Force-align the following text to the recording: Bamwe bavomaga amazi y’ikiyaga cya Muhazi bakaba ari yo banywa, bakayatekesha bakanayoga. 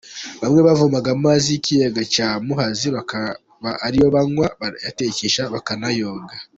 Bamwe 0.41 0.59
bavomaga 0.67 1.07
amazi 1.17 1.45
y’ikiyaga 1.49 2.01
cya 2.13 2.29
Muhazi 2.45 2.87
bakaba 2.95 3.69
ari 3.85 3.97
yo 4.01 4.07
banywa, 4.15 4.47
bakayatekesha 4.61 5.43
bakanayoga. 5.53 6.35